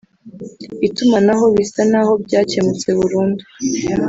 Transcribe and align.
itumanaho 0.87 1.45
bisa 1.55 1.81
n’aho 1.91 2.13
byakemutse 2.25 2.87
burundu 2.99 3.43